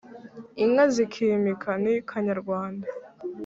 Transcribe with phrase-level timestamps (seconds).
[0.63, 2.87] inka zikimika ni kanyarwanda.